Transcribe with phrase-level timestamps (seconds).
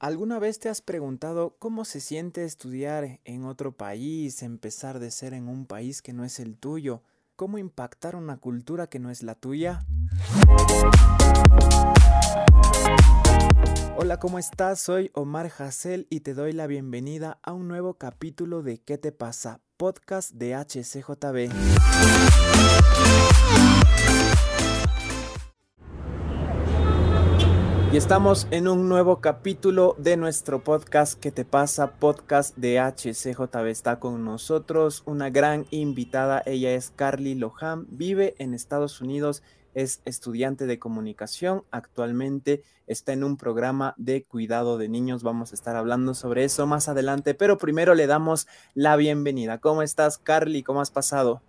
[0.00, 5.34] ¿Alguna vez te has preguntado cómo se siente estudiar en otro país, empezar de ser
[5.34, 7.02] en un país que no es el tuyo?
[7.34, 9.84] ¿Cómo impactar una cultura que no es la tuya?
[13.96, 14.78] Hola, ¿cómo estás?
[14.78, 19.10] Soy Omar Hassel y te doy la bienvenida a un nuevo capítulo de ¿Qué te
[19.10, 19.58] pasa?
[19.76, 21.50] Podcast de HCJB.
[27.90, 31.92] Y estamos en un nuevo capítulo de nuestro podcast ¿Qué te pasa?
[31.92, 33.64] Podcast de HCJB.
[33.68, 36.42] Está con nosotros una gran invitada.
[36.44, 37.86] Ella es Carly Lohan.
[37.88, 39.42] Vive en Estados Unidos.
[39.72, 41.64] Es estudiante de comunicación.
[41.70, 45.22] Actualmente está en un programa de cuidado de niños.
[45.22, 47.32] Vamos a estar hablando sobre eso más adelante.
[47.32, 49.58] Pero primero le damos la bienvenida.
[49.58, 50.62] ¿Cómo estás, Carly?
[50.62, 51.40] ¿Cómo has pasado?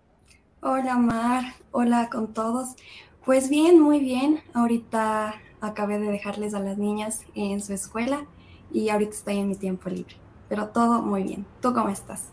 [0.61, 1.43] Hola, Mar.
[1.71, 2.77] Hola con todos.
[3.25, 4.39] Pues bien, muy bien.
[4.53, 8.25] Ahorita acabé de dejarles a las niñas en su escuela
[8.71, 10.15] y ahorita estoy en mi tiempo libre.
[10.47, 11.45] Pero todo muy bien.
[11.61, 12.29] ¿Tú cómo estás?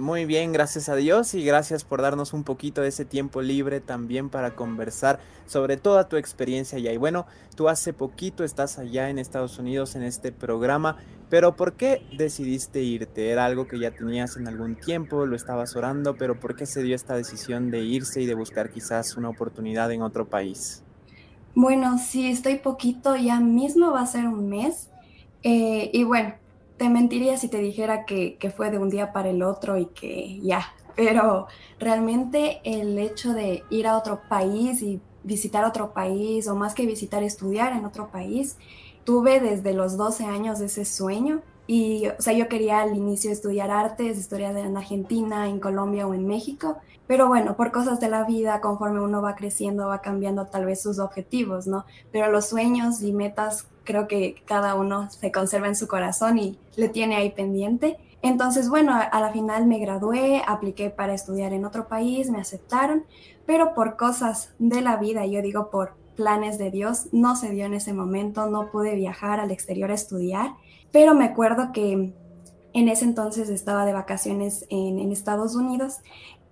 [0.00, 3.80] Muy bien, gracias a Dios y gracias por darnos un poquito de ese tiempo libre
[3.80, 6.90] también para conversar sobre toda tu experiencia allá.
[6.90, 10.96] Y bueno, tú hace poquito estás allá en Estados Unidos en este programa,
[11.28, 13.28] pero ¿por qué decidiste irte?
[13.28, 16.82] ¿Era algo que ya tenías en algún tiempo, lo estabas orando, pero ¿por qué se
[16.82, 20.82] dio esta decisión de irse y de buscar quizás una oportunidad en otro país?
[21.54, 24.88] Bueno, sí, estoy poquito, ya mismo va a ser un mes.
[25.42, 26.34] Eh, y bueno,
[26.76, 29.86] te mentiría si te dijera que, que, fue de un día para el otro y
[29.86, 31.46] que ya, pero
[31.78, 36.86] realmente el hecho de ir a otro país y visitar otro país, o más que
[36.86, 38.56] visitar, estudiar en otro país,
[39.04, 41.42] tuve desde los 12 años ese sueño.
[41.72, 46.14] Y, o sea, yo quería al inicio estudiar artes, historia en Argentina, en Colombia o
[46.14, 50.46] en México, pero bueno, por cosas de la vida, conforme uno va creciendo, va cambiando
[50.46, 51.84] tal vez sus objetivos, ¿no?
[52.10, 56.58] Pero los sueños y metas creo que cada uno se conserva en su corazón y
[56.74, 57.98] le tiene ahí pendiente.
[58.20, 63.04] Entonces, bueno, a la final me gradué, apliqué para estudiar en otro país, me aceptaron,
[63.46, 67.64] pero por cosas de la vida, yo digo por planes de Dios, no se dio
[67.64, 70.56] en ese momento, no pude viajar al exterior a estudiar,
[70.92, 72.12] pero me acuerdo que
[72.72, 75.98] en ese entonces estaba de vacaciones en, Estados Unidos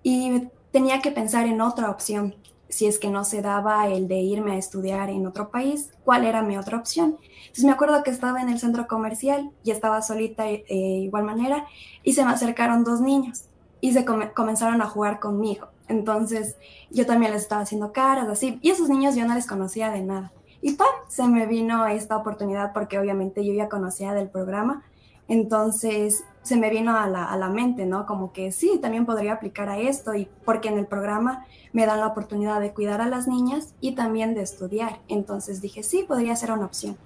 [0.03, 2.35] y tenía que pensar en otra opción.
[2.67, 6.25] Si es que no se daba el de irme a estudiar en otro país, ¿cuál
[6.25, 7.17] era mi otra opción?
[7.41, 11.23] Entonces me acuerdo que estaba en el centro comercial y estaba solita de eh, igual
[11.23, 11.65] manera
[12.03, 13.45] y se me acercaron dos niños
[13.81, 15.69] y se comenzaron a jugar conmigo.
[15.87, 16.57] Entonces
[16.91, 20.01] yo también les estaba haciendo caras así y esos niños yo no les conocía de
[20.01, 20.31] nada.
[20.61, 20.87] Y ¡pam!
[21.07, 24.83] se me vino esta oportunidad porque obviamente yo ya conocía del programa.
[25.27, 28.05] Entonces se me vino a la, a la, mente, ¿no?
[28.05, 31.99] Como que sí, también podría aplicar a esto y porque en el programa me dan
[31.99, 35.01] la oportunidad de cuidar a las niñas y también de estudiar.
[35.07, 36.97] Entonces dije, sí, podría ser una opción.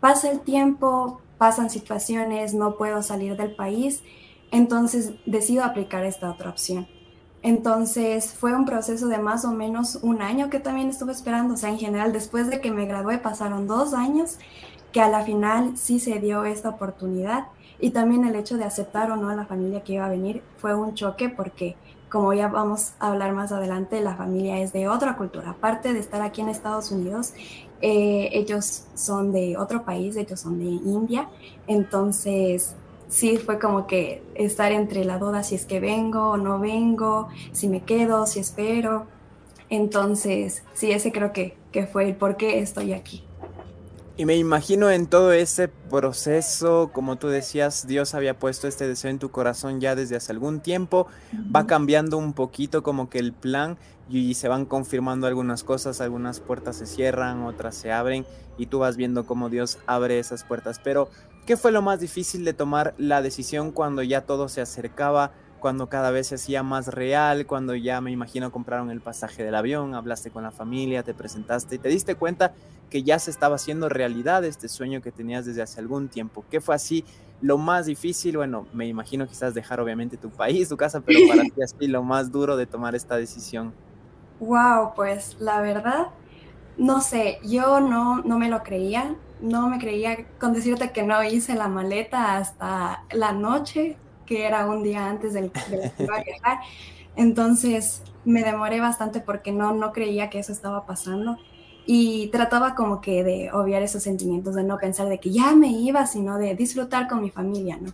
[0.00, 4.02] Pasa el tiempo, pasan situaciones, no puedo salir del país,
[4.50, 6.88] entonces decido aplicar esta otra opción.
[7.46, 11.56] Entonces fue un proceso de más o menos un año que también estuve esperando, o
[11.56, 14.38] sea, en general después de que me gradué pasaron dos años
[14.90, 17.44] que a la final sí se dio esta oportunidad
[17.78, 20.42] y también el hecho de aceptar o no a la familia que iba a venir
[20.56, 21.76] fue un choque porque,
[22.10, 25.50] como ya vamos a hablar más adelante, la familia es de otra cultura.
[25.50, 27.32] Aparte de estar aquí en Estados Unidos,
[27.80, 31.28] eh, ellos son de otro país, ellos son de India.
[31.68, 32.74] Entonces,
[33.08, 37.28] sí fue como que estar entre la duda si es que vengo o no vengo,
[37.52, 39.06] si me quedo, si espero.
[39.68, 43.24] Entonces, sí, ese creo que, que fue el por qué estoy aquí.
[44.18, 49.10] Y me imagino en todo ese proceso, como tú decías, Dios había puesto este deseo
[49.10, 51.06] en tu corazón ya desde hace algún tiempo,
[51.54, 53.76] va cambiando un poquito como que el plan
[54.08, 58.24] y se van confirmando algunas cosas, algunas puertas se cierran, otras se abren
[58.56, 60.80] y tú vas viendo cómo Dios abre esas puertas.
[60.82, 61.10] Pero,
[61.44, 65.32] ¿qué fue lo más difícil de tomar la decisión cuando ya todo se acercaba?
[65.58, 69.54] cuando cada vez se hacía más real, cuando ya me imagino compraron el pasaje del
[69.54, 72.54] avión, hablaste con la familia, te presentaste y te diste cuenta
[72.90, 76.44] que ya se estaba haciendo realidad este sueño que tenías desde hace algún tiempo.
[76.50, 77.04] ¿Qué fue así
[77.40, 78.36] lo más difícil?
[78.36, 82.02] Bueno, me imagino quizás dejar obviamente tu país, tu casa, pero para ti así lo
[82.02, 83.74] más duro de tomar esta decisión.
[84.38, 86.08] Wow, pues la verdad,
[86.76, 91.22] no sé, yo no, no me lo creía, no me creía con decirte que no
[91.24, 93.96] hice la maleta hasta la noche,
[94.26, 96.58] que era un día antes del, de que iba a viajar.
[97.16, 101.38] Entonces me demoré bastante porque no, no creía que eso estaba pasando
[101.86, 105.68] y trataba como que de obviar esos sentimientos, de no pensar de que ya me
[105.68, 107.92] iba, sino de disfrutar con mi familia, ¿no?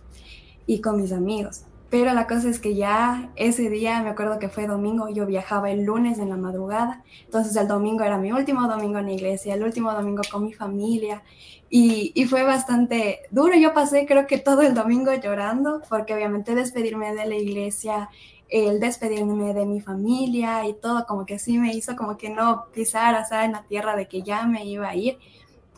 [0.65, 1.65] Y con mis amigos.
[1.89, 5.69] pero la cosa es que ya ese día, me acuerdo que fue domingo, yo viajaba
[5.69, 9.53] el lunes en la madrugada, entonces el domingo era mi último domingo en la iglesia,
[9.53, 11.21] el último domingo con mi familia
[11.69, 13.55] y, y, fue bastante duro.
[13.55, 18.09] Yo pasé creo que todo el domingo llorando porque obviamente despedirme de la iglesia,
[18.53, 22.65] el despedirme de mi familia y todo como que sí me hizo como que no
[22.73, 25.17] pisar o en la tierra de que ya me iba a ir.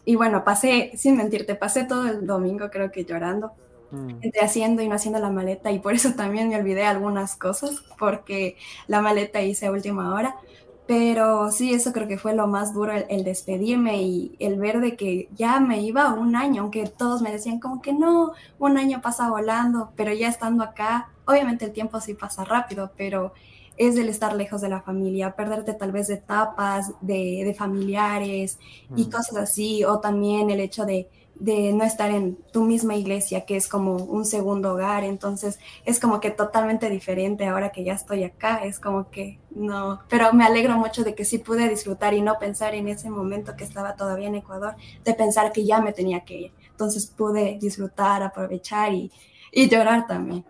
[0.06, 3.54] Y bueno, pasé, sin mentirte, pasé todo el domingo creo que llorando
[3.92, 4.10] Mm.
[4.22, 7.83] entre haciendo y no haciendo la maleta y por eso también me olvidé algunas cosas
[7.98, 8.57] porque
[8.88, 10.36] la maleta hice a última hora.
[10.88, 14.95] Pero sí, eso creo que fue lo más duro, el, despedirme y el ver de
[14.95, 19.01] que ya me iba un año, aunque todos me decían como que no, un año
[19.01, 23.33] pasa volando, pero ya estando acá, obviamente el tiempo sí pasa rápido, pero
[23.77, 28.57] es el estar lejos de la familia, perderte tal vez de etapas, de, de familiares
[28.95, 29.10] y mm.
[29.10, 33.56] cosas así, o también el hecho de de no estar en tu misma iglesia, que
[33.57, 38.24] es como un segundo hogar, entonces es como que totalmente diferente ahora que ya estoy
[38.24, 42.21] acá, es como que no, pero me alegro mucho de que sí pude disfrutar y
[42.21, 45.94] no pensar en ese momento que estaba todavía en Ecuador, de pensar que ya me
[45.94, 49.12] tenía que ir, entonces pude disfrutar, aprovechar y,
[49.51, 50.45] y llorar también.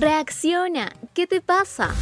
[0.00, 1.92] Reacciona, ¿qué te pasa?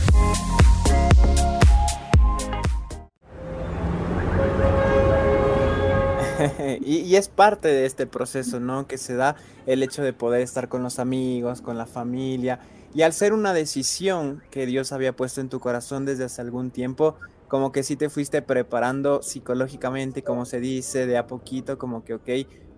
[6.85, 8.87] y, es parte de este proceso, ¿no?
[8.87, 12.61] Que se da el hecho de poder estar con los amigos, con la familia.
[12.95, 16.71] Y al ser una decisión que Dios había puesto en tu corazón desde hace algún
[16.71, 17.17] tiempo,
[17.49, 22.13] como que sí te fuiste preparando psicológicamente, como se dice, de a poquito, como que,
[22.13, 22.29] ok,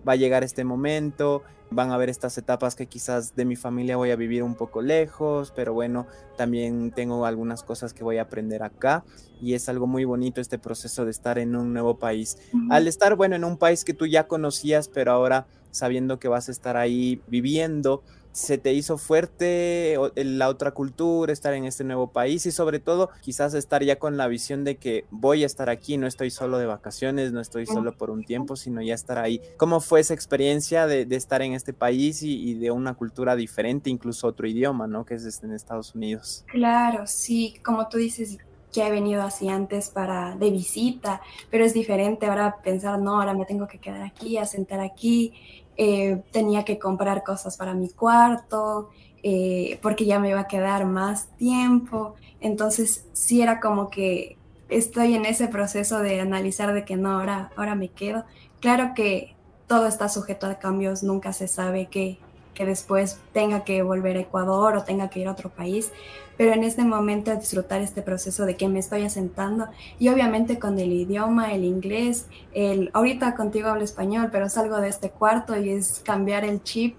[0.07, 3.97] va a llegar este momento, van a haber estas etapas que quizás de mi familia
[3.97, 6.07] voy a vivir un poco lejos, pero bueno,
[6.37, 9.03] también tengo algunas cosas que voy a aprender acá
[9.41, 12.37] y es algo muy bonito este proceso de estar en un nuevo país.
[12.69, 16.49] Al estar, bueno, en un país que tú ya conocías, pero ahora sabiendo que vas
[16.49, 22.11] a estar ahí viviendo, se te hizo fuerte la otra cultura, estar en este nuevo
[22.11, 25.69] país y sobre todo quizás estar ya con la visión de que voy a estar
[25.69, 29.17] aquí, no estoy solo de vacaciones, no estoy solo por un tiempo, sino ya estar
[29.17, 29.41] ahí.
[29.57, 34.27] ¿Cómo fue esa experiencia de, estar en este país y, de una cultura diferente, incluso
[34.27, 35.05] otro idioma, ¿no?
[35.05, 36.45] Que es en Estados Unidos.
[36.47, 38.37] Claro, sí, como tú dices,
[38.71, 43.33] que he venido así antes para de visita, pero es diferente ahora pensar, no, ahora
[43.33, 45.33] me tengo que quedar aquí, a sentar aquí
[45.81, 48.89] eh, tenía que comprar cosas para mi cuarto,
[49.23, 52.15] eh, porque ya me iba a quedar más tiempo.
[52.41, 54.35] Entonces sí era como que
[54.67, 58.25] estoy en ese proceso de analizar de que no, ahora, ahora me quedo.
[58.59, 59.37] Claro que
[59.67, 62.19] todo está sujeto a cambios, nunca se sabe que,
[62.59, 65.93] que después tenga que volver a Ecuador o tenga que ir a otro país,
[66.35, 70.77] pero en este momento disfrutar este proceso de que me estoy asentando y obviamente con
[70.77, 75.69] el idioma, el inglés, el ahorita contigo hablo español, pero salgo de este cuarto y
[75.69, 76.97] es cambiar el chip.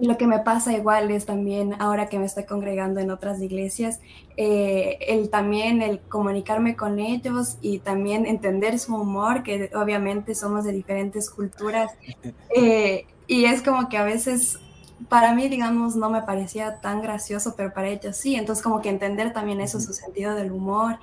[0.00, 3.42] Y lo que me pasa igual es también ahora que me estoy congregando en otras
[3.42, 4.00] iglesias,
[4.38, 10.64] eh, el también el comunicarme con ellos y también entender su humor, que obviamente somos
[10.64, 11.90] de diferentes culturas.
[12.54, 14.58] Eh, y es como que a veces
[15.08, 18.36] para mí, digamos, no me parecía tan gracioso, pero para ellos sí.
[18.36, 20.98] Entonces, como que entender también eso, su sentido del humor.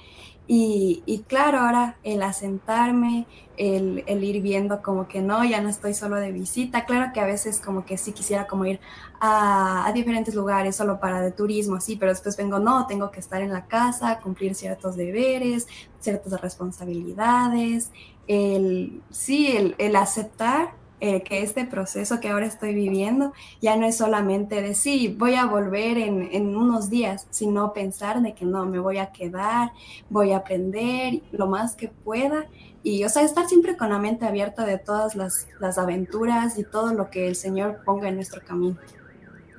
[0.47, 5.69] Y, y claro, ahora el asentarme, el, el, ir viendo como que no, ya no
[5.69, 6.85] estoy solo de visita.
[6.85, 8.79] Claro que a veces como que sí quisiera como ir
[9.19, 13.19] a, a diferentes lugares solo para de turismo, así, pero después vengo, no, tengo que
[13.19, 15.67] estar en la casa, cumplir ciertos deberes,
[15.99, 17.91] ciertas responsabilidades.
[18.27, 23.85] El, sí, el, el aceptar eh, que este proceso que ahora estoy viviendo ya no
[23.85, 28.45] es solamente de sí, voy a volver en, en, unos días, sino pensar de que
[28.45, 29.71] no, me voy a quedar,
[30.09, 32.47] voy a aprender lo más que pueda
[32.83, 36.63] y, o sea, estar siempre con la mente abierta de todas las, las aventuras y
[36.63, 38.77] todo lo que el Señor ponga en nuestro camino.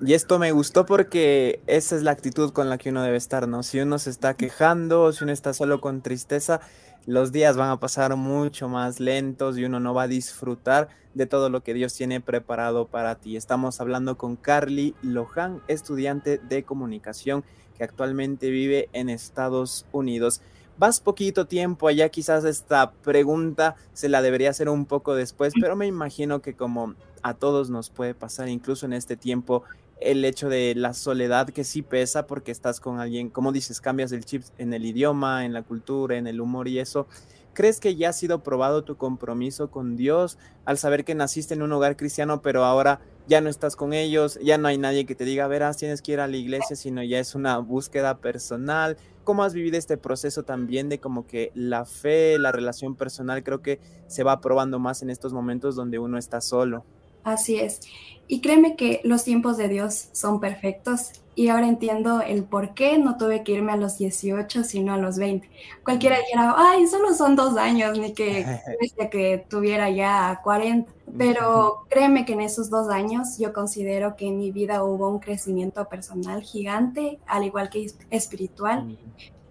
[0.02, 3.46] Y esto me gustó porque esa es la actitud con la que uno debe estar,
[3.46, 3.62] ¿no?
[3.62, 6.60] Si uno se está quejando, si uno está solo con tristeza,
[7.06, 11.26] los días van a pasar mucho más lentos y uno no va a disfrutar de
[11.26, 13.36] todo lo que Dios tiene preparado para ti.
[13.36, 17.44] Estamos hablando con Carly Lohan, estudiante de comunicación
[17.76, 20.42] que actualmente vive en Estados Unidos.
[20.78, 25.76] Vas poquito tiempo allá, quizás esta pregunta se la debería hacer un poco después, pero
[25.76, 29.62] me imagino que como a todos nos puede pasar, incluso en este tiempo,
[30.00, 34.12] el hecho de la soledad que sí pesa porque estás con alguien, como dices, cambias
[34.12, 37.06] el chip en el idioma, en la cultura, en el humor y eso.
[37.52, 41.62] ¿Crees que ya ha sido probado tu compromiso con Dios al saber que naciste en
[41.62, 45.14] un hogar cristiano, pero ahora ya no estás con ellos, ya no hay nadie que
[45.14, 48.96] te diga, verás, tienes que ir a la iglesia, sino ya es una búsqueda personal?
[49.24, 53.62] ¿Cómo has vivido este proceso también de como que la fe, la relación personal, creo
[53.62, 56.84] que se va probando más en estos momentos donde uno está solo?
[57.24, 57.80] Así es.
[58.26, 62.98] Y créeme que los tiempos de Dios son perfectos y ahora entiendo el por qué
[62.98, 65.48] no tuve que irme a los 18, sino a los 20.
[65.84, 68.44] Cualquiera dijera, ay, solo son dos años, ni que,
[69.10, 70.92] que tuviera ya 40.
[71.16, 75.18] Pero créeme que en esos dos años yo considero que en mi vida hubo un
[75.18, 78.98] crecimiento personal gigante, al igual que espiritual.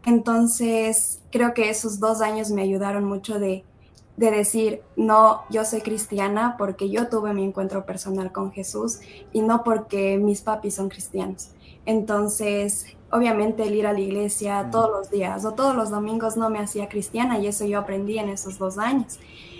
[0.05, 3.63] Entonces, creo que esos dos años me ayudaron mucho de
[4.19, 8.99] de decir, no, yo soy cristiana porque yo tuve mi encuentro personal con Jesús
[9.31, 11.51] y no porque mis papis son cristianos.
[11.85, 16.49] Entonces, obviamente el ir a la iglesia todos los días o todos los domingos no
[16.49, 19.19] me hacía cristiana y eso yo aprendí en esos dos años.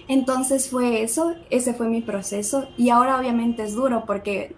[0.10, 4.58] Entonces fue eso, ese fue mi proceso y ahora obviamente es duro porque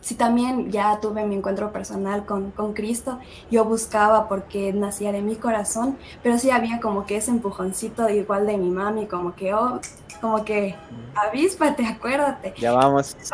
[0.00, 3.18] si también ya tuve mi encuentro personal con, con, Cristo,
[3.50, 8.46] yo buscaba porque nacía de mi corazón, pero sí había como que ese empujoncito igual
[8.46, 9.80] de mi mami, como que, oh,
[10.20, 10.74] como que,
[11.14, 12.54] avíspate, acuérdate.
[12.58, 13.16] Ya vamos.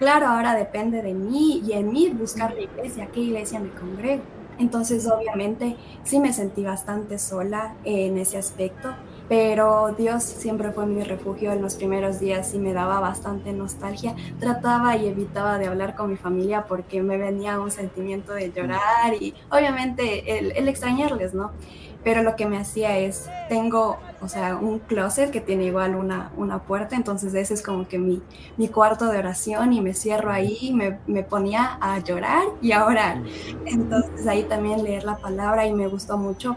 [0.00, 4.22] Claro, ahora depende de mí y en mí buscar la iglesia, qué iglesia me congrego.
[4.58, 8.94] Entonces, obviamente, sí me sentí bastante sola en ese aspecto
[9.30, 14.16] pero Dios siempre fue mi refugio en los primeros días y me daba bastante nostalgia.
[14.40, 19.14] Trataba y evitaba de hablar con mi familia porque me venía un sentimiento de llorar
[19.20, 21.52] y obviamente el, extrañarles, ¿no?
[22.02, 26.32] Pero lo que me hacía es, tengo, o sea, un closet que tiene igual una,
[26.36, 28.20] una puerta, entonces ese es como que mi,
[28.56, 32.84] mi cuarto de oración y me cierro ahí, me, me ponía a llorar y a
[32.84, 33.22] orar.
[33.64, 36.56] Entonces ahí también leer la palabra y me gustó mucho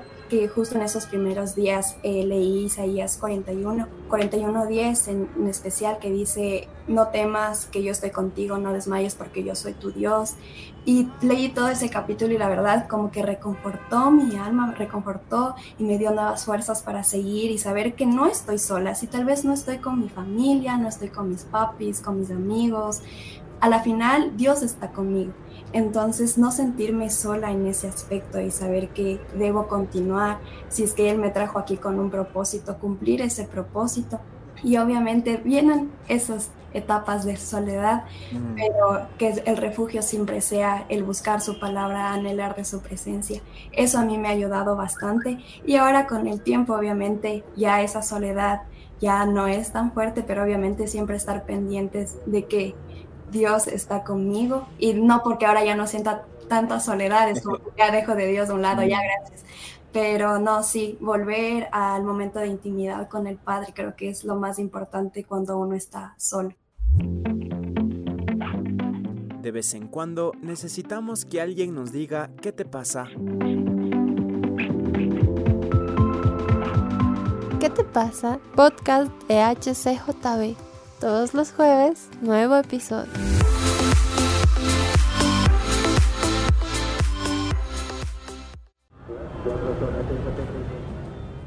[0.53, 6.11] justo en esos primeros días eh, leí Isaías 41, 41 10 en, en, especial que
[6.11, 10.33] dice, no temas que yo estoy contigo, no desmayes porque yo soy tu Dios.
[10.85, 15.83] Y leí todo ese capítulo y la verdad como que reconfortó mi alma, reconfortó y
[15.83, 19.45] me dio nuevas fuerzas para seguir y saber que no estoy sola, si tal vez
[19.45, 23.01] no estoy con mi familia, no estoy con mis papis, con mis amigos,
[23.61, 25.31] a la final Dios está conmigo
[25.73, 30.37] entonces, no sentirme sola en ese aspecto y saber que debo continuar,
[30.69, 34.19] si es que Él me trajo aquí con un propósito, cumplir ese propósito.
[34.63, 38.55] Y obviamente vienen esas etapas de soledad, mm.
[38.55, 43.41] pero que el refugio siempre sea el buscar su palabra, anhelar de su presencia.
[43.71, 48.01] Eso a mí me ha ayudado bastante y ahora con el tiempo obviamente ya esa
[48.01, 48.63] soledad
[48.99, 52.73] ya no es tan fuerte, pero obviamente siempre estar pendientes de que
[53.33, 57.91] Dios está conmigo y no porque ahora ya no sienta tanta soledad, es como ya
[57.91, 59.43] dejo de Dios a un lado, ya gracias.
[59.91, 64.35] Pero no, sí, volver al momento de intimidad con el Padre creo que es lo
[64.35, 66.51] más importante cuando uno está solo.
[69.41, 73.07] De vez en cuando necesitamos que alguien nos diga qué te pasa.
[77.59, 78.39] ¿Qué te pasa?
[78.55, 80.72] Podcast de HCJB.
[81.03, 83.12] Todos los jueves, nuevo episodio.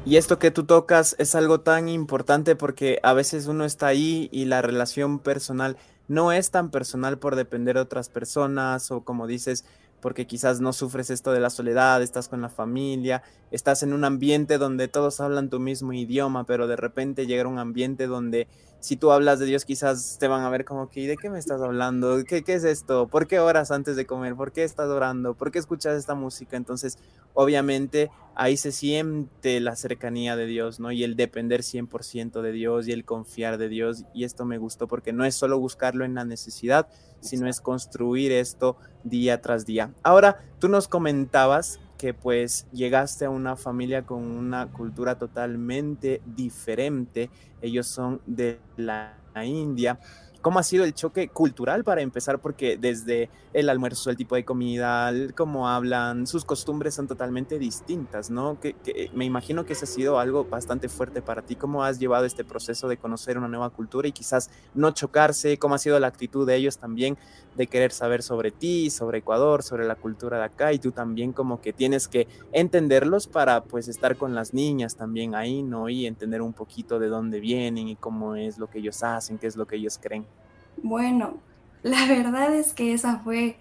[0.05, 4.29] Y esto que tú tocas es algo tan importante porque a veces uno está ahí
[4.31, 5.75] y la relación personal
[6.07, 9.65] no es tan personal por depender de otras personas o como dices,
[10.01, 14.05] porque quizás no sufres esto de la soledad, estás con la familia, estás en un
[14.05, 18.47] ambiente donde todos hablan tu mismo idioma, pero de repente llega un ambiente donde
[18.87, 21.39] si tú hablas de Dios, quizás te van a ver como que, ¿de qué me
[21.39, 22.23] estás hablando?
[22.23, 23.09] ¿Qué, ¿Qué, es esto?
[23.09, 24.33] ¿Por qué oras antes de comer?
[24.35, 25.33] ¿Por qué estás orando?
[25.33, 26.55] ¿Por qué escuchas esta música?
[26.55, 26.97] Entonces,
[27.33, 30.93] obviamente, ahí se siente la cercanía de Dios, ¿no?
[30.93, 34.05] Y el depender 100% de Dios y el confiar de Dios.
[34.13, 36.87] Y esto me gustó porque no es solo buscarlo en la necesidad,
[37.19, 39.93] sino es construir esto día tras día.
[40.01, 47.29] Ahora, tú nos comentabas que pues llegaste a una familia con una cultura totalmente diferente.
[47.61, 49.99] Ellos son de la India
[50.47, 52.39] ¿Cómo ha sido el choque cultural para empezar?
[52.39, 58.29] Porque desde el almuerzo, el tipo de comida, cómo hablan, sus costumbres son totalmente distintas,
[58.29, 58.57] ¿no?
[58.57, 58.73] Que,
[59.13, 61.57] me imagino que ese ha sido algo bastante fuerte para ti.
[61.57, 65.57] ¿Cómo has llevado este proceso de conocer una nueva cultura y quizás no chocarse?
[65.57, 67.17] ¿Cómo ha sido la actitud de ellos también
[67.57, 70.71] de querer saber sobre ti, sobre Ecuador, sobre la cultura de acá?
[70.71, 75.35] Y tú también como que tienes que entenderlos para pues estar con las niñas también
[75.35, 75.89] ahí, ¿no?
[75.89, 79.47] Y entender un poquito de dónde vienen y cómo es lo que ellos hacen, qué
[79.47, 80.25] es lo que ellos creen.
[80.83, 81.43] Bueno,
[81.81, 83.59] la verdad es que esa fue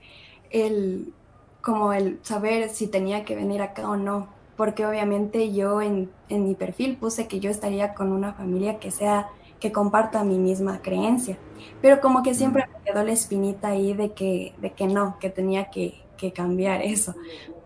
[0.50, 1.14] el,
[1.62, 6.44] como el saber si tenía que venir acá o no, porque obviamente yo en, en
[6.44, 9.28] mi perfil puse que yo estaría con una familia que sea,
[9.60, 11.40] que comparta mi misma creencia,
[11.80, 15.30] pero como que siempre me quedó la espinita ahí de que, de que no, que
[15.30, 17.16] tenía que, que cambiar eso.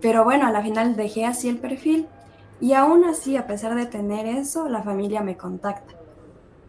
[0.01, 2.09] Pero bueno, a la final dejé así el perfil
[2.61, 5.95] y aún así, a pesar de tener eso, la familia me contacta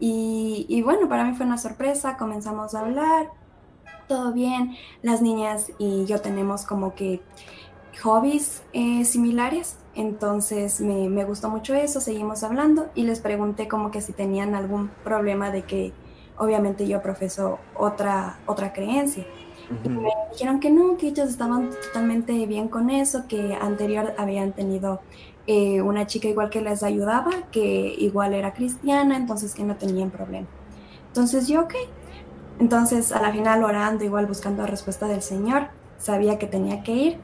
[0.02, 3.30] Y, y bueno, para mí fue una sorpresa, comenzamos a hablar,
[4.08, 7.22] todo bien, las niñas y yo tenemos como que
[8.04, 13.92] hobbies eh, similares, entonces me, me, gustó mucho eso, seguimos hablando y les pregunté como
[13.92, 15.94] que si tenían algún problema de que
[16.38, 19.26] obviamente yo profeso otra, otra creencia.
[19.86, 24.52] Y me dijeron que no, que ellos estaban totalmente bien con eso, que anterior habían
[24.52, 25.00] tenido
[25.48, 30.12] eh, una chica igual que les ayudaba, que igual era cristiana, entonces que no tenían
[30.12, 30.48] problema.
[31.08, 31.74] Entonces yo, ok,
[32.62, 36.92] entonces, a la final, orando, igual buscando la respuesta del Señor, sabía que tenía que
[36.92, 37.18] ir.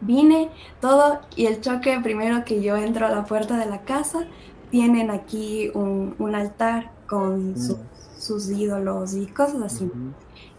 [0.00, 0.48] Vine,
[0.80, 4.26] todo, y el choque, primero que yo entro a la puerta de la casa,
[4.70, 7.76] tienen aquí un, altar con mm.
[8.16, 9.90] sus ídolos y cosas así.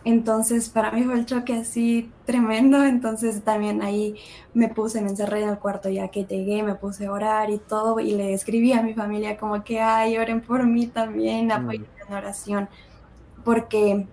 [0.05, 2.85] Entonces, para mí fue el choque así tremendo.
[2.85, 4.15] Entonces, también ahí
[4.53, 7.57] me puse, me encerré en el cuarto ya que llegué, me puse a orar y
[7.57, 7.99] todo.
[7.99, 12.13] Y le escribí a mi familia como que, ay, oren por mí también, apoyen en
[12.13, 12.69] oración
[13.45, 14.07] porque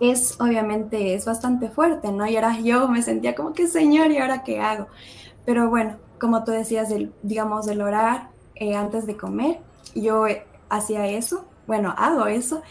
[0.00, 2.26] es obviamente es bastante fuerte, ¿no?
[2.26, 4.88] Y ahora yo me sentía como que señor, ¿y ahora qué hago?
[5.46, 9.60] Pero bueno, como tú decías, del, digamos, del orar eh, antes de comer,
[9.94, 10.26] yo
[10.68, 12.62] hacía eso, bueno, hago eso,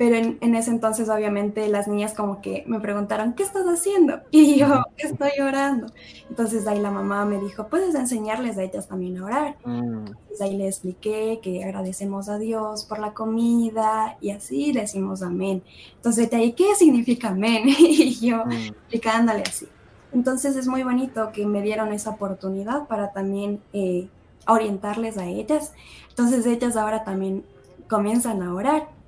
[0.00, 4.22] pero en, ese entonces obviamente las niñas como que me preguntaron, ¿qué estás haciendo?
[4.30, 5.88] Y yo, estoy orando.
[6.30, 9.56] Entonces ahí la mamá me dijo, puedes enseñarles a ellas también a orar.
[9.62, 10.06] Mm.
[10.06, 15.62] Entonces ahí le expliqué que agradecemos a Dios por la comida y así decimos amén.
[15.96, 17.64] Entonces de ahí, ¿qué significa amén?
[17.78, 18.52] y yo mm.
[18.52, 19.68] explicándole así.
[20.14, 24.08] Entonces es muy bonito que me dieron esa oportunidad para también eh,
[24.46, 25.74] orientarles a ellas.
[26.08, 27.44] Entonces ellas ahora también
[27.86, 28.98] comienzan a orar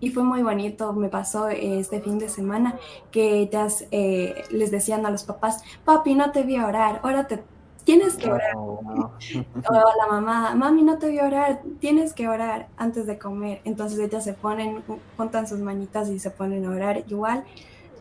[0.00, 2.78] y fue muy bonito, me pasó este fin de semana
[3.10, 7.42] que ellas eh, les decían a los papás, papi, no te vi orar, ahora te
[7.84, 8.56] tienes que orar.
[8.56, 8.92] o
[9.72, 13.60] la mamá, mami, no te vi a orar, tienes que orar antes de comer.
[13.64, 14.82] Entonces ellas se ponen,
[15.16, 17.44] juntan sus manitas y se ponen a orar igual.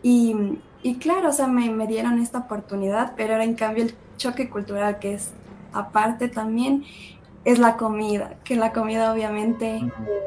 [0.01, 0.35] Y,
[0.83, 4.49] y claro, o sea, me, me dieron esta oportunidad, pero ahora en cambio el choque
[4.49, 5.31] cultural que es
[5.73, 6.83] aparte también
[7.45, 9.81] es la comida, que la comida obviamente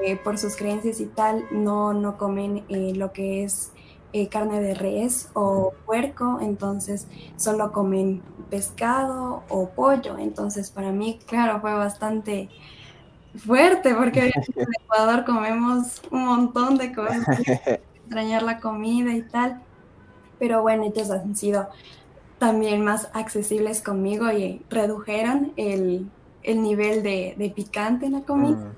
[0.04, 3.72] eh, por sus creencias y tal no, no comen eh, lo que es
[4.14, 11.18] eh, carne de res o puerco, entonces solo comen pescado o pollo, entonces para mí
[11.26, 12.48] claro fue bastante
[13.36, 14.32] fuerte porque en
[14.84, 17.26] Ecuador comemos un montón de cosas,
[17.94, 19.62] extrañar la comida y tal,
[20.38, 21.68] pero bueno, ellos han sido
[22.38, 26.10] también más accesibles conmigo y redujeron el
[26.42, 28.56] el nivel de, picante en la comida.
[28.56, 28.76] Mm.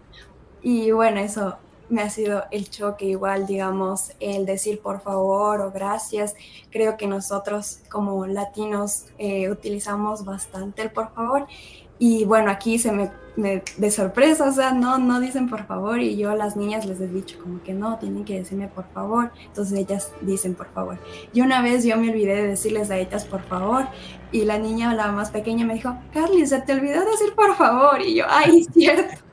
[0.62, 1.56] Y bueno, eso
[1.88, 6.34] me ha sido el choque igual, digamos, el decir por favor o gracias.
[6.70, 11.46] Creo que nosotros como latinos eh, utilizamos bastante el por favor.
[11.98, 16.16] Y bueno, aquí se me, de sorpresa, o sea, no, no dicen por favor y
[16.16, 19.32] yo a las niñas les he dicho como que no, tienen que decirme por favor.
[19.46, 20.98] Entonces ellas dicen por favor.
[21.32, 23.86] Y una vez yo me olvidé de decirles a ellas por favor
[24.30, 28.00] y la niña, la más pequeña, me dijo, Carly, se te olvidó decir por favor.
[28.02, 29.23] Y yo, ay, cierto.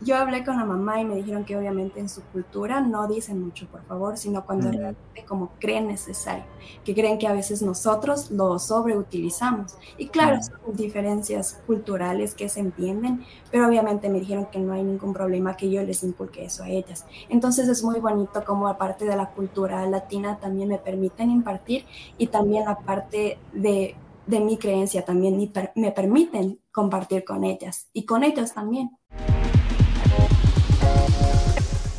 [0.00, 3.42] Yo hablé con la mamá y me dijeron que obviamente en su cultura no dicen
[3.42, 6.44] mucho por favor, sino cuando realmente como creen necesario,
[6.84, 9.76] que creen que a veces nosotros lo sobreutilizamos.
[9.96, 14.82] Y claro, son diferencias culturales que se entienden, pero obviamente me dijeron que no hay
[14.82, 17.06] ningún problema que yo les inculque eso a ellas.
[17.28, 21.86] Entonces es muy bonito como aparte de la cultura latina también me permiten impartir
[22.18, 25.36] y también la parte de de mi creencia también
[25.74, 28.90] me permiten compartir con ellas y con ellos también.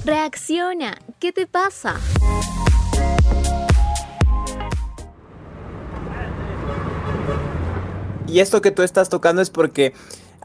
[0.03, 1.95] Reacciona, ¿qué te pasa?
[8.27, 9.93] Y esto que tú estás tocando es porque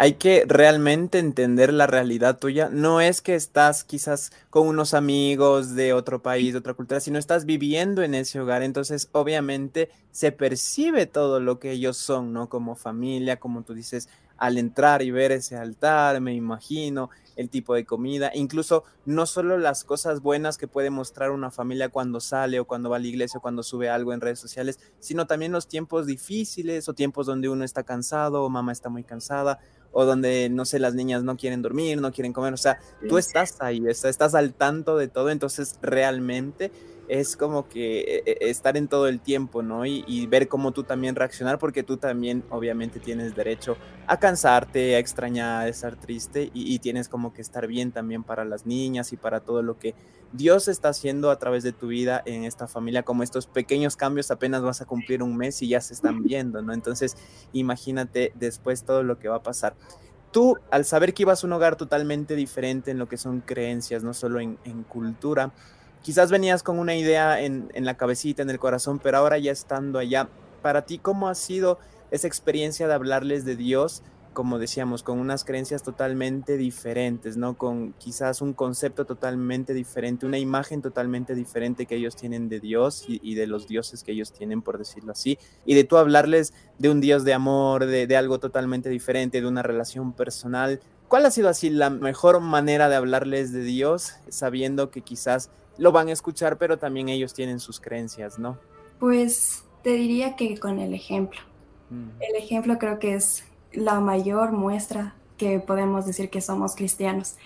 [0.01, 2.71] hay que realmente entender la realidad tuya.
[2.73, 7.19] No es que estás quizás con unos amigos de otro país, de otra cultura, sino
[7.19, 8.63] estás viviendo en ese hogar.
[8.63, 12.49] Entonces, obviamente, se percibe todo lo que ellos son, ¿no?
[12.49, 14.09] Como familia, como tú dices,
[14.39, 19.59] al entrar y ver ese altar, me imagino, el tipo de comida, incluso no solo
[19.59, 23.07] las cosas buenas que puede mostrar una familia cuando sale o cuando va a la
[23.07, 27.27] iglesia o cuando sube algo en redes sociales, sino también los tiempos difíciles o tiempos
[27.27, 29.59] donde uno está cansado o mamá está muy cansada
[29.93, 33.19] o donde, no sé, las niñas no quieren dormir, no quieren comer, o sea, tú
[33.19, 36.71] estás ahí, estás al tanto de todo, entonces realmente
[37.11, 39.85] es como que eh, eh, estar en todo el tiempo, ¿no?
[39.85, 45.01] Y, ver cómo tú también reaccionar, porque tú también obviamente tienes derecho a cansarte, a
[45.01, 49.17] extrañar, a estar triste y, tienes como que estar bien también para las niñas y
[49.17, 49.97] para todo lo que
[50.33, 54.31] Dios está haciendo a través de tu vida en esta familia, como estos pequeños cambios
[54.31, 56.73] apenas vas a cumplir un mes y ya se están viendo, ¿no?
[56.73, 57.17] Entonces,
[57.53, 59.75] imagínate después todo lo que va a pasar.
[60.31, 64.05] tú, al saber que ibas a un hogar totalmente diferente en lo que son creencias,
[64.05, 64.57] no solo en,
[64.89, 65.51] cultura,
[66.03, 69.99] quizás venías con una idea en, la cabecita, en el corazón, pero ahora ya estando
[69.99, 70.29] allá,
[70.63, 71.79] para ti, ¿cómo ha sido
[72.11, 74.03] esa experiencia de hablarles de Dios?
[74.33, 77.59] como decíamos, con unas creencias totalmente diferentes, ¿no?
[77.59, 83.05] Con quizás un concepto totalmente diferente, una imagen totalmente diferente que ellos tienen de Dios
[83.09, 85.37] y, de los dioses que ellos tienen, por decirlo así,
[85.67, 89.63] y de tú hablarles de un Dios de amor, de, algo totalmente diferente, de una
[89.63, 90.81] relación personal.
[91.09, 95.93] ¿Cuál ha sido así la mejor manera de hablarles de Dios, sabiendo que quizás lo
[95.93, 98.59] van a escuchar, pero también ellos tienen sus creencias, ¿no?
[98.99, 101.41] Pues te diría que con el ejemplo.
[101.89, 102.11] Mm.
[102.21, 107.37] El ejemplo creo que es la mayor muestra que podemos decir que somos cristianos.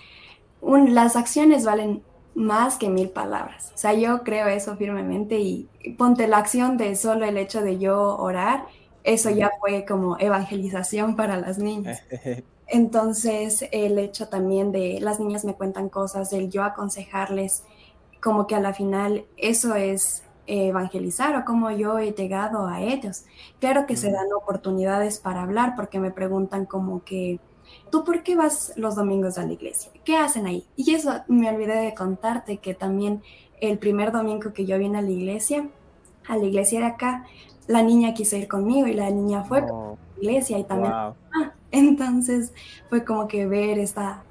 [0.61, 3.71] las acciones valen más que mil palabras.
[3.73, 7.79] O sea, yo creo eso firmemente y ponte la acción de solo el hecho de
[7.79, 8.65] yo orar,
[9.05, 12.03] eso ya fue como evangelización para las niñas.
[12.67, 17.63] Entonces, el hecho también de las niñas me cuentan cosas, del yo aconsejarles,
[18.21, 23.25] como que a la final eso es evangelizar o cómo yo he llegado a ellos.
[23.59, 27.39] Claro que se dan oportunidades para hablar porque me preguntan como que,
[27.91, 29.91] ¿tú por qué vas los domingos a la iglesia?
[30.03, 30.65] ¿Qué hacen ahí?
[30.75, 33.23] Y eso me olvidé de contarte que también
[33.61, 35.67] el primer domingo que yo vine a la iglesia,
[36.27, 37.25] a la iglesia de acá,
[37.67, 40.93] la niña quiso ir conmigo y la niña fue a la iglesia y también...
[41.71, 42.53] entonces
[42.89, 44.23] fue como que ver esta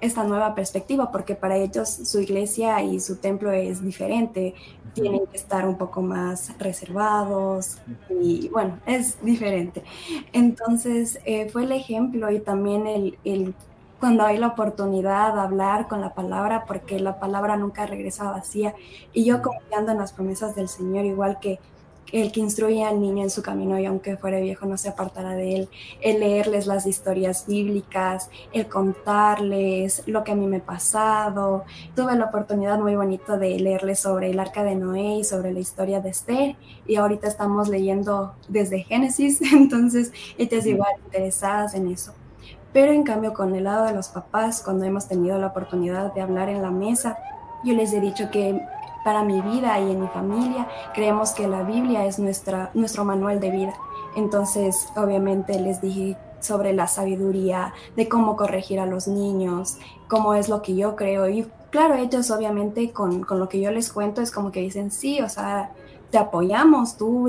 [0.00, 4.54] esta nueva perspectiva, porque para ellos su iglesia y su templo es diferente,
[4.94, 9.82] tienen que estar un poco más reservados y bueno, es diferente.
[10.32, 13.54] Entonces eh, fue el ejemplo y también el, el,
[13.98, 18.74] cuando hay la oportunidad de hablar con la palabra, porque la palabra nunca regresa vacía
[19.12, 21.58] y yo confiando en las promesas del Señor, igual que
[22.12, 25.34] el que instruye al niño en su camino y aunque fuera viejo no se apartará
[25.34, 25.68] de él,
[26.00, 31.64] el leerles las historias bíblicas, el contarles lo que a mí me ha pasado.
[31.94, 35.60] Tuve la oportunidad muy bonita de leerles sobre el arca de Noé y sobre la
[35.60, 42.12] historia de Esther y ahorita estamos leyendo desde Génesis, entonces ellas igual interesadas en eso.
[42.72, 46.20] Pero en cambio con el lado de los papás, cuando hemos tenido la oportunidad de
[46.20, 47.18] hablar en la mesa,
[47.64, 48.60] yo les he dicho que
[49.04, 50.68] para mi vida y en mi familia.
[50.94, 53.74] Creemos que la Biblia es nuestra, nuestro manual de vida.
[54.16, 59.76] Entonces, obviamente les dije sobre la sabiduría, de cómo corregir a los niños,
[60.08, 61.28] cómo es lo que yo creo.
[61.28, 64.90] Y claro, ellos obviamente con, con lo que yo les cuento es como que dicen,
[64.90, 65.72] sí, o sea,
[66.10, 67.28] te apoyamos, tú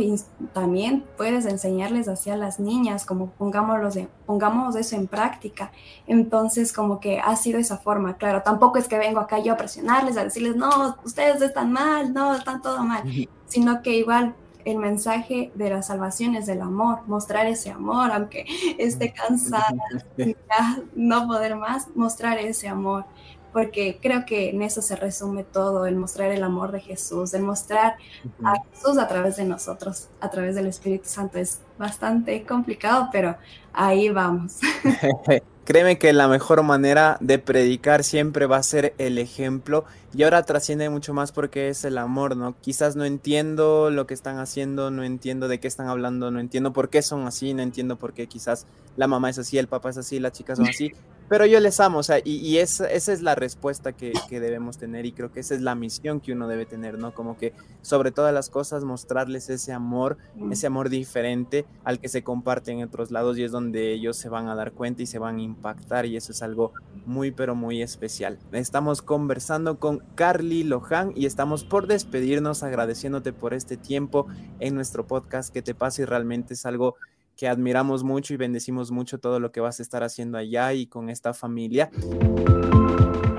[0.53, 3.89] también puedes enseñarles así a las niñas, como pongámoslo
[4.25, 5.71] pongamos eso en práctica.
[6.07, 9.57] Entonces, como que ha sido esa forma, claro, tampoco es que vengo acá yo a
[9.57, 13.03] presionarles, a decirles, no, ustedes están mal, no, están todo mal,
[13.45, 18.45] sino que igual el mensaje de la salvación es del amor, mostrar ese amor, aunque
[18.77, 19.73] esté cansada,
[20.95, 23.05] no poder más, mostrar ese amor
[23.53, 27.43] porque creo que en eso se resume todo, el mostrar el amor de Jesús, el
[27.43, 27.95] mostrar
[28.43, 31.37] a Jesús a través de nosotros, a través del Espíritu Santo.
[31.37, 33.35] Es bastante complicado, pero
[33.73, 34.59] ahí vamos.
[35.63, 40.41] Créeme que la mejor manera de predicar siempre va a ser el ejemplo y ahora
[40.43, 42.55] trasciende mucho más porque es el amor, ¿no?
[42.61, 46.73] Quizás no entiendo lo que están haciendo, no entiendo de qué están hablando, no entiendo
[46.73, 48.65] por qué son así, no entiendo por qué quizás
[48.97, 50.91] la mamá es así, el papá es así, las chicas son así,
[51.31, 54.41] pero yo les amo, o sea, y, y esa, esa, es la respuesta que, que,
[54.41, 57.13] debemos tener y creo que esa es la misión que uno debe tener, ¿no?
[57.13, 60.17] Como que sobre todas las cosas mostrarles ese amor,
[60.51, 64.27] ese amor diferente al que se comparte en otros lados y es donde ellos se
[64.27, 66.73] van a dar cuenta y se van a impactar y eso es algo
[67.05, 68.37] muy pero muy especial.
[68.51, 74.27] Estamos conversando con Carly Lohan y estamos por despedirnos agradeciéndote por este tiempo
[74.59, 76.97] en nuestro podcast que te pasa y realmente es algo
[77.35, 80.87] que admiramos mucho y bendecimos mucho todo lo que vas a estar haciendo allá y
[80.87, 81.89] con esta familia.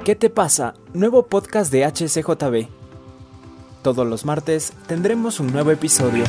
[0.05, 0.75] ¿Qué te pasa?
[0.95, 2.69] Nuevo podcast de HCJB.
[3.83, 6.25] Todos los martes tendremos un nuevo episodio.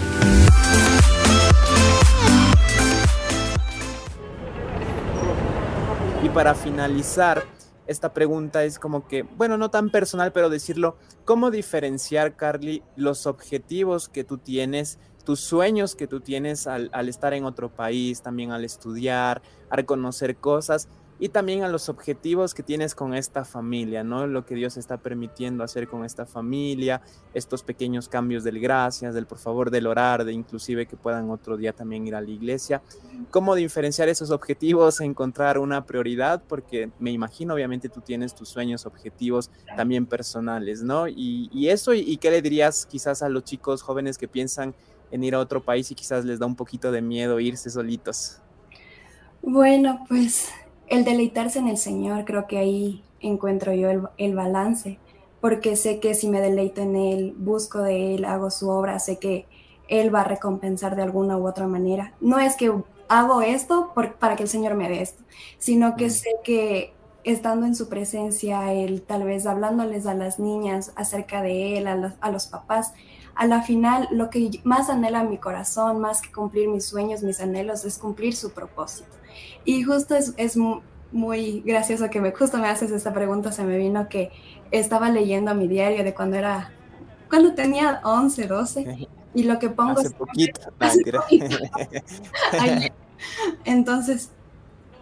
[6.23, 7.43] Y para finalizar,
[7.85, 10.95] esta pregunta es como que, bueno, no tan personal, pero decirlo,
[11.25, 17.09] ¿cómo diferenciar, Carly, los objetivos que tú tienes, tus sueños que tú tienes al, al
[17.09, 20.87] estar en otro país, también al estudiar, al conocer cosas?
[21.19, 24.27] y también a los objetivos que tienes con esta familia, ¿no?
[24.27, 27.01] Lo que Dios está permitiendo hacer con esta familia,
[27.33, 31.55] estos pequeños cambios del gracias, del por favor, del orar, de inclusive que puedan otro
[31.55, 32.81] día también ir a la iglesia.
[33.31, 36.43] ¿Cómo diferenciar esos objetivos, encontrar una prioridad?
[36.45, 41.07] Porque me imagino, obviamente, tú tienes tus sueños, objetivos también personales, ¿no?
[41.07, 44.75] Y, eso, y qué le dirías quizás a los chicos jóvenes que piensan
[45.13, 48.39] en ir a otro país y quizás les da un poquito de miedo irse solitos?
[49.43, 50.49] Bueno, pues
[50.87, 54.97] el deleitarse en el Señor, creo que ahí encuentro yo el, balance,
[55.39, 59.19] porque sé que si me deleito en Él, busco de Él, hago su obra, sé
[59.19, 59.45] que
[59.87, 62.13] Él va a recompensar de alguna u otra manera.
[62.19, 62.73] No es que
[63.07, 65.23] hago esto para que el Señor me dé esto,
[65.59, 66.91] sino que sé que
[67.23, 71.95] estando en su presencia, Él tal vez hablándoles a las niñas acerca de Él, a
[71.95, 72.93] los, a los papás,
[73.35, 77.39] a la final lo que más anhela mi corazón, más que cumplir mis sueños, mis
[77.41, 79.09] anhelos, es cumplir su propósito.
[79.65, 80.57] Y justo es, es
[81.11, 84.31] muy gracioso que me, justo me haces esta pregunta, se me vino que
[84.71, 86.71] estaba leyendo mi diario de cuando era,
[87.29, 89.99] cuando tenía 11, 12, y lo que pongo...
[89.99, 90.61] Hace poquito.
[93.65, 94.31] Entonces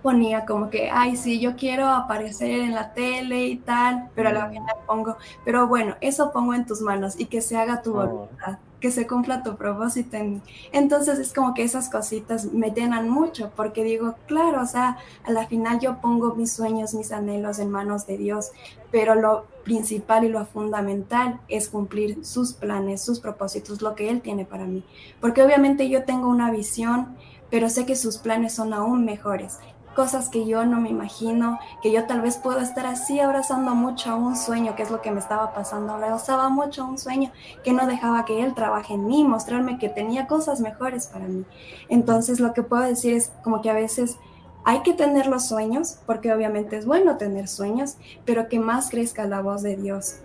[0.02, 4.34] ponía como que, ay, sí, yo quiero aparecer en la tele y tal, pero a
[4.34, 4.52] la mm.
[4.52, 8.58] final pongo, pero bueno, eso pongo en tus manos y que se haga tu voluntad
[8.82, 10.42] que se cumpla tu propósito en
[10.74, 15.32] Entonces es como que esas cositas me llenan mucho porque digo, claro, o sea, a
[15.32, 18.52] la final yo pongo mis sueños, mis anhelos en manos de Dios,
[18.92, 24.22] pero lo principal y lo fundamental es cumplir sus planes, sus propósitos, lo que Él
[24.22, 24.84] tiene para mí.
[25.22, 27.16] Porque obviamente yo tengo una visión,
[27.52, 29.60] pero sé que sus planes son aún mejores
[29.96, 34.12] cosas que yo no me imagino, que yo tal vez puedo estar así abrazando mucho
[34.12, 35.94] a un sueño, que es lo que me estaba pasando.
[35.94, 37.32] Abrazaba mucho a un sueño
[37.64, 41.46] que no dejaba que él trabaje en mí, mostrarme que tenía cosas mejores para mí.
[41.90, 44.18] Entonces lo que puedo decir es como que a veces
[44.64, 49.26] hay que tener los sueños, porque obviamente es bueno tener sueños, pero que más crezca
[49.26, 50.18] la voz de Dios,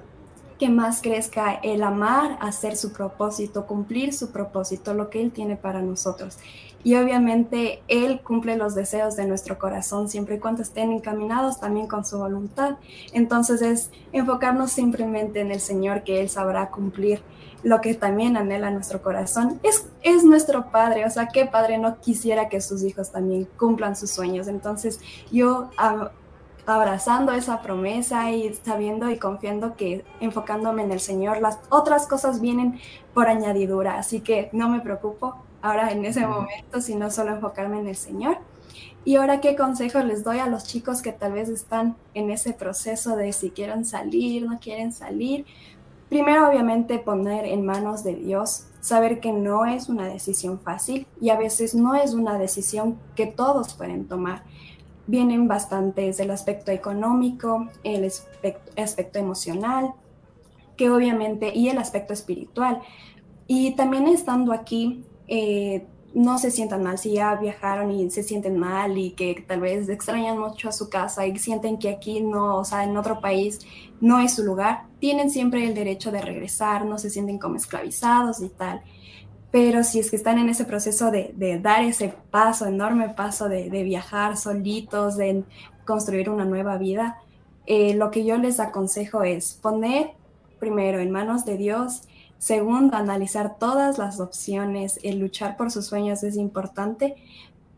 [0.59, 5.57] que más crezca el amar, hacer su propósito, cumplir su propósito, lo que Él tiene
[5.57, 6.39] para nosotros.
[6.87, 11.89] Y obviamente Él cumple los deseos de nuestro corazón siempre y cuando estén encaminados también
[11.89, 12.77] con su voluntad.
[13.13, 17.25] Entonces es enfocarnos simplemente en el Señor que Él sabrá cumplir
[17.65, 19.59] lo que también anhela nuestro corazón.
[19.65, 23.97] Es, es nuestro Padre, o sea, ¿qué padre no quisiera que sus hijos también cumplan
[23.97, 24.47] sus sueños?
[24.47, 25.01] Entonces
[25.33, 25.71] yo
[26.67, 32.41] abrazando esa promesa y sabiendo y confiando que enfocándome en el Señor, las otras cosas
[32.41, 32.79] vienen
[33.13, 37.89] por añadidura, así que no me preocupo ahora en ese momento, sino solo enfocarme en
[37.89, 38.39] el Señor.
[39.05, 42.53] Y ahora, ¿qué consejo les doy a los chicos que tal vez están en ese
[42.53, 45.47] proceso de si quieren salir, no quieren salir?
[46.09, 51.31] Primero, obviamente, poner en manos de Dios, saber que no es una decisión fácil y
[51.31, 54.43] a veces no es una decisión que todos pueden tomar
[55.07, 58.05] vienen bastantes del aspecto económico, el
[58.77, 59.93] aspecto, emocional,
[60.77, 62.81] que obviamente, y el aspecto espiritual.
[63.47, 65.87] Y también estando aquí, eh,
[66.17, 69.87] no se sientan mal si ya viajaron y se sienten mal y que tal vez
[69.91, 73.61] extrañan mucho a su casa y sienten que aquí no, o sea, en otro país
[74.01, 78.41] no es su lugar, tienen siempre el derecho de regresar, no se sienten como esclavizados
[78.41, 78.81] y tal.
[79.51, 83.69] Pero si es que están en ese proceso de, dar ese paso, enorme paso de,
[83.85, 85.45] viajar solitos, de
[85.85, 87.19] construir una nueva vida,
[87.67, 90.13] eh, lo que yo les aconsejo es poner
[90.59, 92.03] primero en manos de Dios,
[92.39, 97.17] segundo, analizar todas las opciones, el luchar por sus sueños es importante,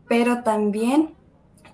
[0.07, 1.13] pero también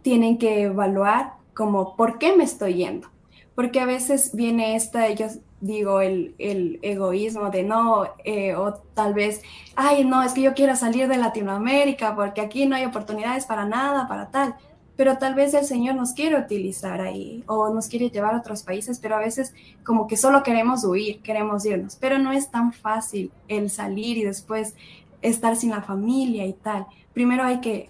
[0.02, 3.10] tienen que evaluar como por qué me estoy yendo,
[3.56, 6.36] porque a veces viene esta, ellos digo, el,
[6.82, 9.41] egoísmo de no, eh, o tal vez,
[9.76, 13.65] ay, no, es que yo quiero salir de Latinoamérica porque aquí no hay oportunidades para
[13.65, 14.56] nada, para tal.
[14.95, 18.63] Pero tal vez el Señor nos quiere utilizar ahí o nos quiere llevar a otros
[18.63, 19.53] países, pero a veces
[19.84, 21.97] como que solo queremos huir, queremos irnos.
[21.97, 24.75] Pero no es tan fácil el salir y después
[25.21, 26.86] estar sin la familia y tal.
[27.13, 27.89] Primero hay que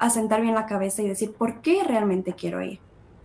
[0.00, 2.80] asentar bien la cabeza y decir, ¿por qué realmente quiero ir?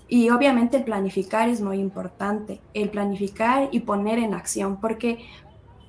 [0.07, 5.25] Y obviamente el planificar es muy importante, el planificar y poner en acción, porque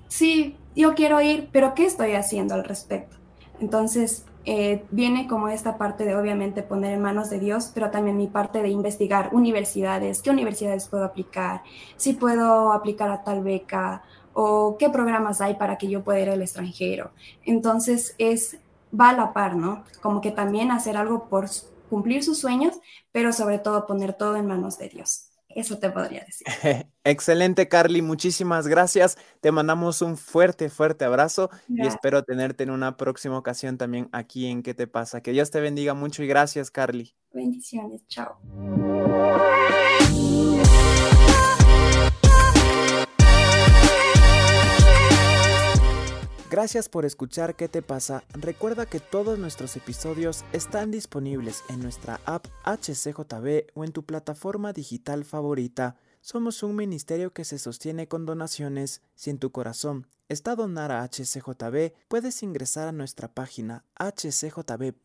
[0.09, 3.17] sí, yo quiero ir, pero ¿qué estoy haciendo al respecto?
[3.61, 8.17] Entonces, eh, viene como esta parte de obviamente poner en manos de Dios, pero también
[8.17, 11.63] mi parte de investigar universidades, qué universidades puedo aplicar,
[11.97, 14.03] si puedo aplicar a tal beca
[14.35, 17.13] o qué programas hay para que yo pueda ir al extranjero.
[17.45, 18.59] Entonces, es,
[18.99, 19.85] va a la par, ¿no?
[20.03, 21.47] Como que también hacer algo por
[21.89, 22.79] cumplir sus sueños,
[23.13, 25.31] pero sobre todo poner todo en manos de Dios.
[25.49, 26.47] Eso te podría decir.
[27.05, 28.01] Excelente, Carly.
[28.01, 29.19] Muchísimas gracias.
[29.41, 34.47] Te mandamos un fuerte, fuerte abrazo y espero tenerte en una próxima ocasión también aquí
[34.47, 35.21] en ¿Qué te pasa?
[35.21, 37.15] Que Dios te bendiga mucho y gracias, Carly.
[37.33, 38.07] Bendiciones.
[38.09, 38.39] Chao.
[46.51, 48.23] Gracias por escuchar ¿Qué te pasa?
[48.33, 54.73] Recuerda que todos nuestros episodios están disponibles en nuestra app HCJB o en tu plataforma
[54.73, 55.97] digital favorita.
[56.27, 59.03] Somos un ministerio que se sostiene con donaciones.
[59.15, 64.97] Si en tu corazón está donar a HCJB, puedes ingresar a nuestra página hcjb.org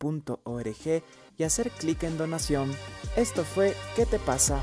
[1.36, 2.72] y hacer clic en donación.
[3.16, 4.62] Esto fue ¿Qué te pasa?